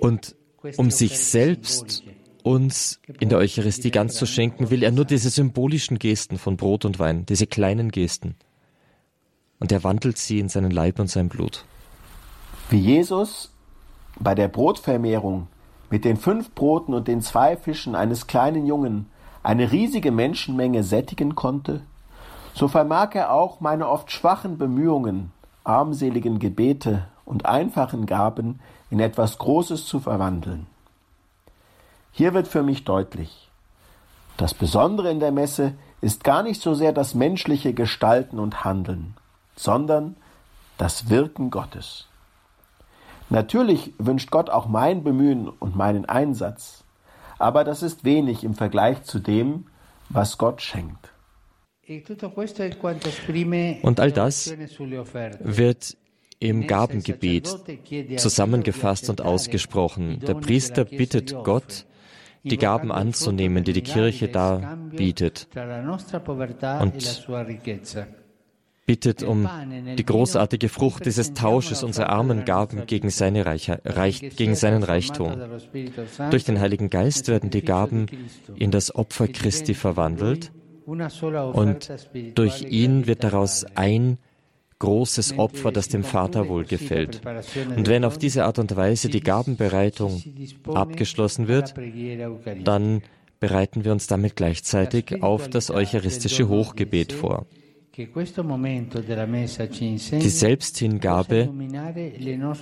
Und 0.00 0.36
um 0.76 0.90
sich 0.90 1.18
selbst 1.18 2.02
uns 2.42 3.00
in 3.18 3.28
der 3.28 3.38
Eucharistie 3.38 3.90
ganz 3.90 4.14
zu 4.14 4.26
schenken, 4.26 4.70
will 4.70 4.82
er 4.82 4.92
nur 4.92 5.04
diese 5.04 5.30
symbolischen 5.30 5.98
Gesten 5.98 6.38
von 6.38 6.56
Brot 6.56 6.84
und 6.84 6.98
Wein, 6.98 7.26
diese 7.26 7.46
kleinen 7.46 7.90
Gesten. 7.90 8.36
Und 9.58 9.72
er 9.72 9.84
wandelt 9.84 10.16
sie 10.16 10.38
in 10.38 10.48
seinen 10.48 10.70
Leib 10.70 10.98
und 10.98 11.08
sein 11.08 11.28
Blut. 11.28 11.64
Wie 12.70 12.78
Jesus 12.78 13.52
bei 14.18 14.34
der 14.34 14.48
Brotvermehrung 14.48 15.48
mit 15.90 16.04
den 16.04 16.16
fünf 16.16 16.54
Broten 16.54 16.94
und 16.94 17.08
den 17.08 17.20
zwei 17.20 17.56
Fischen 17.56 17.94
eines 17.94 18.26
kleinen 18.26 18.66
Jungen 18.66 19.06
eine 19.42 19.72
riesige 19.72 20.12
Menschenmenge 20.12 20.82
sättigen 20.82 21.34
konnte, 21.34 21.82
so 22.54 22.68
vermag 22.68 23.14
er 23.14 23.32
auch 23.32 23.60
meine 23.60 23.88
oft 23.88 24.10
schwachen 24.10 24.58
Bemühungen, 24.58 25.32
armseligen 25.64 26.38
Gebete 26.38 27.08
und 27.30 27.46
einfachen 27.46 28.06
Gaben 28.06 28.58
in 28.90 28.98
etwas 28.98 29.38
Großes 29.38 29.86
zu 29.86 30.00
verwandeln. 30.00 30.66
Hier 32.10 32.34
wird 32.34 32.48
für 32.48 32.64
mich 32.64 32.84
deutlich, 32.84 33.48
das 34.36 34.52
Besondere 34.52 35.12
in 35.12 35.20
der 35.20 35.30
Messe 35.30 35.74
ist 36.00 36.24
gar 36.24 36.42
nicht 36.42 36.60
so 36.60 36.74
sehr 36.74 36.92
das 36.92 37.14
menschliche 37.14 37.72
Gestalten 37.72 38.40
und 38.40 38.64
Handeln, 38.64 39.14
sondern 39.54 40.16
das 40.76 41.08
Wirken 41.08 41.50
Gottes. 41.50 42.08
Natürlich 43.28 43.92
wünscht 43.98 44.32
Gott 44.32 44.50
auch 44.50 44.66
mein 44.66 45.04
Bemühen 45.04 45.48
und 45.48 45.76
meinen 45.76 46.06
Einsatz, 46.06 46.82
aber 47.38 47.62
das 47.62 47.84
ist 47.84 48.02
wenig 48.02 48.42
im 48.42 48.54
Vergleich 48.54 49.04
zu 49.04 49.20
dem, 49.20 49.66
was 50.08 50.36
Gott 50.36 50.62
schenkt. 50.62 51.12
Und 53.82 54.00
all 54.00 54.10
das 54.10 54.52
wird 55.40 55.96
im 56.40 56.66
Gabengebet 56.66 57.48
zusammengefasst 58.16 59.10
und 59.10 59.20
ausgesprochen. 59.20 60.20
Der 60.20 60.34
Priester 60.34 60.84
bittet 60.84 61.34
Gott, 61.44 61.86
die 62.42 62.56
Gaben 62.56 62.90
anzunehmen, 62.90 63.62
die 63.62 63.74
die 63.74 63.82
Kirche 63.82 64.28
da 64.28 64.78
bietet. 64.90 65.48
Und 66.80 67.26
bittet 68.86 69.22
um 69.22 69.48
die 69.96 70.04
großartige 70.04 70.68
Frucht 70.68 71.06
dieses 71.06 71.34
Tausches 71.34 71.84
unserer 71.84 72.08
armen 72.08 72.44
Gaben 72.44 72.86
gegen, 72.86 73.10
seine 73.10 73.46
Reiche, 73.46 73.80
Reich, 73.84 74.20
gegen 74.36 74.56
seinen 74.56 74.82
Reichtum. 74.82 75.36
Durch 76.30 76.44
den 76.44 76.58
Heiligen 76.58 76.90
Geist 76.90 77.28
werden 77.28 77.50
die 77.50 77.62
Gaben 77.62 78.06
in 78.56 78.70
das 78.72 78.92
Opfer 78.92 79.28
Christi 79.28 79.74
verwandelt 79.74 80.50
und 80.86 81.92
durch 82.34 82.62
ihn 82.62 83.06
wird 83.06 83.22
daraus 83.22 83.64
ein 83.76 84.18
großes 84.80 85.38
Opfer, 85.38 85.70
das 85.70 85.88
dem 85.88 86.02
Vater 86.02 86.48
wohlgefällt. 86.48 87.20
Und 87.76 87.86
wenn 87.86 88.04
auf 88.04 88.18
diese 88.18 88.44
Art 88.44 88.58
und 88.58 88.74
Weise 88.74 89.08
die 89.08 89.20
Gabenbereitung 89.20 90.22
abgeschlossen 90.66 91.46
wird, 91.46 91.74
dann 92.64 93.02
bereiten 93.38 93.84
wir 93.84 93.92
uns 93.92 94.06
damit 94.06 94.36
gleichzeitig 94.36 95.22
auf 95.22 95.48
das 95.48 95.70
eucharistische 95.70 96.48
Hochgebet 96.48 97.12
vor. 97.12 97.46
Die 97.96 98.06
Selbsthingabe, 100.28 101.50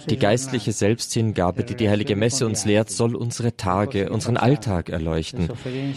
die 0.09 0.17
geistliche 0.17 0.73
Selbsthingabe, 0.73 1.65
die 1.65 1.75
die 1.75 1.91
Heilige 1.91 2.17
Messe 2.17 2.47
uns 2.47 2.65
lehrt, 2.65 2.89
soll 2.91 3.15
unsere 3.15 3.55
Tage, 3.55 4.11
unseren 4.11 4.39
Alltag 4.39 4.89
erleuchten, 4.89 5.51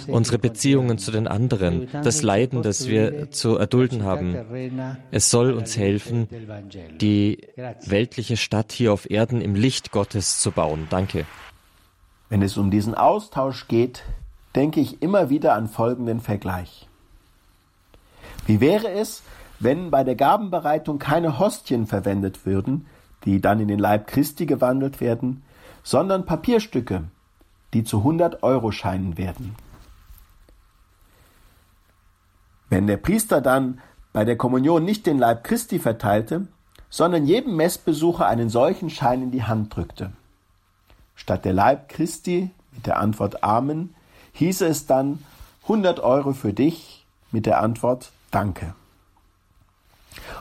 unsere 0.08 0.38
Beziehungen 0.38 0.98
zu 0.98 1.12
den 1.12 1.28
anderen, 1.28 1.88
das 2.04 2.24
Leiden, 2.24 2.62
das 2.62 2.90
wir 2.90 3.32
zu 3.32 3.56
erdulden 3.56 4.04
haben. 4.04 4.36
Es 5.12 5.30
soll 5.30 5.54
uns 5.54 5.78
helfen, 5.78 6.28
die 7.00 7.48
weltliche 7.86 8.36
Stadt 8.36 8.74
hier 8.74 8.92
auf 8.92 9.10
Erden 9.10 9.40
im 9.40 9.56
Licht 9.56 9.92
Gottes 9.92 10.42
zu 10.42 10.52
bauen. 10.52 10.88
Danke. 10.90 11.26
Wenn 12.28 12.42
es 12.42 12.58
um 12.58 12.70
diesen 12.70 12.96
Austausch 12.96 13.70
geht, 13.70 14.04
denke 14.56 14.82
ich 14.82 15.02
immer 15.02 15.30
wieder 15.30 15.54
an 15.54 15.70
folgenden 15.70 16.20
Vergleich. 16.20 16.90
Wie 18.52 18.60
wäre 18.60 18.92
es, 18.92 19.24
wenn 19.62 19.92
bei 19.92 20.04
der 20.04 20.16
Gabenbereitung 20.16 21.00
keine 21.00 21.40
Hostien 21.40 21.88
verwendet 21.88 22.46
würden, 22.46 22.86
die 23.24 23.40
dann 23.40 23.62
in 23.62 23.70
den 23.70 23.80
Leib 23.80 24.08
Christi 24.08 24.46
gewandelt 24.46 25.00
werden, 25.00 25.42
sondern 25.84 26.26
Papierstücke, 26.26 27.06
die 27.74 27.86
zu 27.86 28.00
100-Euro-Scheinen 28.00 29.18
werden? 29.18 29.56
Wenn 32.68 32.88
der 32.88 32.98
Priester 32.98 33.40
dann 33.40 33.80
bei 34.12 34.26
der 34.26 34.36
Kommunion 34.36 34.84
nicht 34.84 35.06
den 35.06 35.18
Leib 35.18 35.46
Christi 35.46 35.80
verteilte, 35.80 36.46
sondern 36.90 37.26
jedem 37.26 37.56
Messbesucher 37.56 38.28
einen 38.28 38.50
solchen 38.50 38.90
Schein 38.90 39.22
in 39.22 39.32
die 39.32 39.44
Hand 39.44 39.74
drückte. 39.74 40.12
Statt 41.16 41.46
der 41.46 41.54
Leib 41.54 41.88
Christi 41.88 42.52
mit 42.74 42.86
der 42.86 43.00
Antwort 43.00 43.46
Amen 43.46 43.96
hieße 44.34 44.66
es 44.66 44.88
dann 44.88 45.24
100 45.64 46.02
Euro 46.02 46.34
für 46.34 46.52
dich 46.52 47.06
mit 47.32 47.46
der 47.46 47.62
Antwort 47.62 48.12
Danke. 48.32 48.74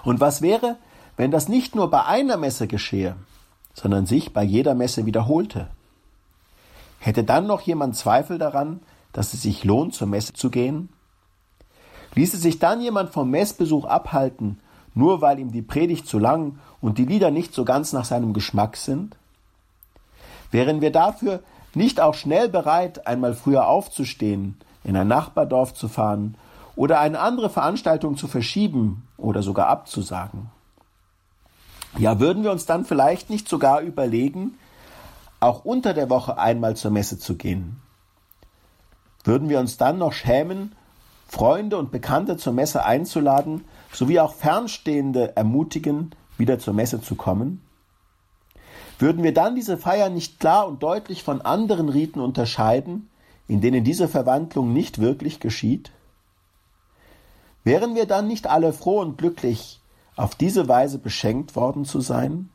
Und 0.05 0.21
was 0.21 0.43
wäre, 0.43 0.77
wenn 1.17 1.31
das 1.31 1.49
nicht 1.49 1.75
nur 1.75 1.91
bei 1.91 2.05
einer 2.05 2.37
Messe 2.37 2.67
geschehe, 2.67 3.17
sondern 3.75 4.07
sich 4.07 4.33
bei 4.33 4.43
jeder 4.43 4.75
Messe 4.75 5.07
wiederholte? 5.07 5.69
Hätte 7.01 7.25
dann 7.25 7.47
noch 7.47 7.61
jemand 7.63 7.97
Zweifel 7.97 8.39
daran, 8.39 8.81
dass 9.13 9.35
es 9.35 9.43
sich 9.43 9.65
lohnt, 9.65 9.95
zur 9.95 10.07
Messe 10.07 10.33
zu 10.33 10.51
gehen? 10.51 10.89
Ließe 12.15 12.39
sich 12.39 12.59
dann 12.59 12.81
jemand 12.81 13.11
vom 13.11 13.31
Messbesuch 13.31 13.85
abhalten, 13.85 14.61
nur 14.95 15.21
weil 15.21 15.39
ihm 15.39 15.53
die 15.53 15.63
Predigt 15.63 16.07
zu 16.07 16.19
lang 16.19 16.59
und 16.81 16.99
die 16.99 17.05
Lieder 17.05 17.31
nicht 17.31 17.55
so 17.55 17.65
ganz 17.65 17.93
nach 17.93 18.05
seinem 18.05 18.33
Geschmack 18.33 18.77
sind? 18.77 19.17
Wären 20.51 20.81
wir 20.81 20.91
dafür 20.91 21.43
nicht 21.75 22.01
auch 22.01 22.15
schnell 22.15 22.49
bereit, 22.49 23.07
einmal 23.07 23.35
früher 23.35 23.69
aufzustehen, 23.69 24.59
in 24.83 24.97
ein 24.97 25.09
Nachbardorf 25.09 25.75
zu 25.75 25.89
fahren 25.89 26.37
oder 26.77 27.01
eine 27.01 27.21
andere 27.21 27.51
Veranstaltung 27.51 28.17
zu 28.17 28.29
verschieben 28.29 29.07
oder 29.17 29.43
sogar 29.43 29.69
abzusagen? 29.69 30.51
Ja, 31.99 32.21
würden 32.21 32.45
wir 32.45 32.53
uns 32.53 32.67
dann 32.67 32.85
vielleicht 32.85 33.31
nicht 33.31 33.49
sogar 33.49 33.81
überlegen, 33.81 34.55
auch 35.41 35.65
unter 35.65 35.95
der 35.95 36.09
Woche 36.09 36.39
einmal 36.39 36.77
zur 36.77 36.91
Messe 36.91 37.19
zu 37.19 37.37
gehen? 37.37 37.81
Würden 39.25 39.49
wir 39.49 39.59
uns 39.59 39.77
dann 39.77 39.99
noch 39.99 40.13
schämen, 40.13 40.73
Freunde 41.27 41.79
und 41.79 41.91
Bekannte 41.91 42.37
zur 42.37 42.53
Messe 42.53 42.85
einzuladen, 42.85 43.65
sowie 43.93 44.21
auch 44.21 44.35
Fernstehende 44.35 45.37
ermutigen, 45.37 46.11
wieder 46.39 46.59
zur 46.59 46.75
Messe 46.75 47.01
zu 47.01 47.17
kommen? 47.17 47.61
Würden 48.99 49.23
wir 49.23 49.33
dann 49.33 49.55
diese 49.55 49.79
Feier 49.79 50.11
nicht 50.11 50.41
klar 50.41 50.67
und 50.67 50.83
deutlich 50.83 51.23
von 51.23 51.41
anderen 51.41 51.89
Riten 51.89 52.21
unterscheiden, 52.21 53.09
in 53.49 53.61
denen 53.61 53.83
diese 53.83 54.09
Verwandlung 54.09 54.73
nicht 54.73 55.01
wirklich 55.01 55.41
geschieht? 55.41 55.91
Wären 57.65 57.95
wir 57.95 58.07
dann 58.07 58.27
nicht 58.27 58.47
alle 58.47 58.73
froh 58.73 59.01
und 59.01 59.19
glücklich, 59.19 59.81
auf 60.17 60.35
diese 60.35 60.69
Weise 60.69 60.99
beschenkt 60.99 61.57
worden 61.57 61.85
zu 61.85 62.01
sein? 62.01 62.51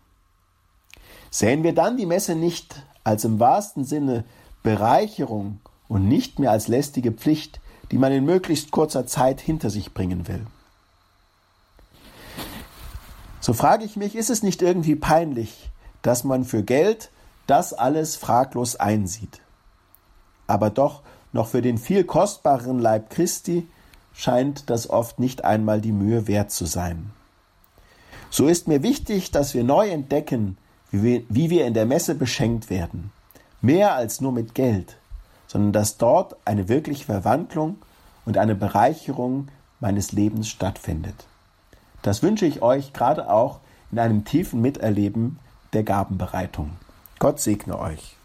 Sähen 1.29 1.63
wir 1.63 1.73
dann 1.73 1.97
die 1.97 2.05
Messe 2.05 2.35
nicht 2.35 2.83
als 3.03 3.23
im 3.23 3.39
wahrsten 3.39 3.83
Sinne 3.83 4.23
Bereicherung 4.63 5.59
und 5.87 6.07
nicht 6.07 6.39
mehr 6.39 6.51
als 6.51 6.67
lästige 6.67 7.11
Pflicht, 7.11 7.59
die 7.91 7.97
man 7.97 8.11
in 8.11 8.25
möglichst 8.25 8.71
kurzer 8.71 9.05
Zeit 9.05 9.41
hinter 9.41 9.69
sich 9.69 9.93
bringen 9.93 10.27
will? 10.27 10.45
So 13.39 13.53
frage 13.53 13.85
ich 13.85 13.95
mich, 13.95 14.15
ist 14.15 14.31
es 14.31 14.41
nicht 14.41 14.63
irgendwie 14.63 14.95
peinlich, 14.95 15.69
dass 16.01 16.23
man 16.23 16.45
für 16.45 16.63
Geld 16.63 17.11
das 17.45 17.73
alles 17.73 18.15
fraglos 18.15 18.75
einsieht? 18.75 19.41
Aber 20.47 20.71
doch 20.71 21.03
noch 21.31 21.47
für 21.47 21.61
den 21.61 21.77
viel 21.77 22.05
kostbareren 22.05 22.79
Leib 22.79 23.11
Christi 23.11 23.67
scheint 24.15 24.69
das 24.69 24.89
oft 24.89 25.19
nicht 25.19 25.43
einmal 25.43 25.81
die 25.81 25.91
Mühe 25.91 26.27
wert 26.27 26.51
zu 26.51 26.65
sein. 26.65 27.11
So 28.29 28.47
ist 28.47 28.67
mir 28.67 28.83
wichtig, 28.83 29.31
dass 29.31 29.53
wir 29.53 29.63
neu 29.63 29.89
entdecken, 29.89 30.57
wie 30.91 31.03
wir, 31.03 31.23
wie 31.29 31.49
wir 31.49 31.65
in 31.65 31.73
der 31.73 31.85
Messe 31.85 32.15
beschenkt 32.15 32.69
werden. 32.69 33.11
Mehr 33.61 33.95
als 33.95 34.21
nur 34.21 34.31
mit 34.31 34.55
Geld, 34.55 34.97
sondern 35.47 35.73
dass 35.73 35.97
dort 35.97 36.35
eine 36.45 36.67
wirkliche 36.69 37.05
Verwandlung 37.05 37.77
und 38.25 38.37
eine 38.37 38.55
Bereicherung 38.55 39.49
meines 39.79 40.11
Lebens 40.11 40.49
stattfindet. 40.49 41.25
Das 42.01 42.23
wünsche 42.23 42.45
ich 42.45 42.61
euch 42.61 42.93
gerade 42.93 43.29
auch 43.29 43.59
in 43.91 43.99
einem 43.99 44.25
tiefen 44.25 44.61
Miterleben 44.61 45.39
der 45.73 45.83
Gabenbereitung. 45.83 46.71
Gott 47.19 47.39
segne 47.39 47.79
euch. 47.79 48.15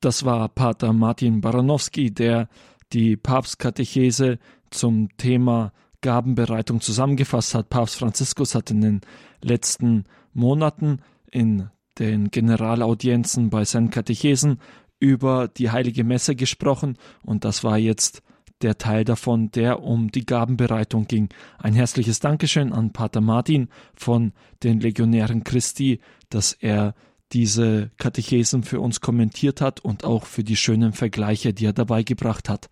Das 0.00 0.24
war 0.24 0.48
Pater 0.48 0.92
Martin 0.92 1.40
Baranowski, 1.40 2.12
der 2.12 2.48
die 2.92 3.16
Papstkatechese 3.16 4.38
zum 4.70 5.16
Thema 5.16 5.72
Gabenbereitung 6.00 6.80
zusammengefasst 6.80 7.54
hat. 7.54 7.70
Papst 7.70 7.96
Franziskus 7.96 8.54
hat 8.54 8.70
in 8.70 8.80
den 8.80 9.00
letzten 9.42 10.04
Monaten 10.32 11.00
in 11.30 11.68
den 11.98 12.30
Generalaudienzen 12.30 13.50
bei 13.50 13.64
seinen 13.64 13.90
Katechesen 13.90 14.60
über 15.00 15.48
die 15.48 15.70
heilige 15.70 16.04
Messe 16.04 16.36
gesprochen 16.36 16.96
und 17.24 17.44
das 17.44 17.64
war 17.64 17.78
jetzt 17.78 18.22
der 18.62 18.78
Teil 18.78 19.04
davon, 19.04 19.50
der 19.52 19.82
um 19.82 20.10
die 20.10 20.26
Gabenbereitung 20.26 21.06
ging. 21.06 21.28
Ein 21.58 21.74
herzliches 21.74 22.18
Dankeschön 22.18 22.72
an 22.72 22.92
Pater 22.92 23.20
Martin 23.20 23.68
von 23.94 24.32
den 24.62 24.80
Legionären 24.80 25.44
Christi, 25.44 26.00
dass 26.28 26.52
er 26.54 26.94
diese 27.32 27.90
Katechesen 27.98 28.62
für 28.62 28.80
uns 28.80 29.00
kommentiert 29.00 29.60
hat 29.60 29.80
und 29.80 30.04
auch 30.04 30.24
für 30.26 30.42
die 30.42 30.56
schönen 30.56 30.92
Vergleiche, 30.92 31.52
die 31.52 31.66
er 31.66 31.72
dabei 31.72 32.02
gebracht 32.02 32.48
hat. 32.48 32.68